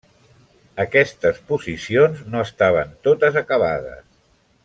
[0.83, 4.03] Aquestes posicions no estaven totes acabades.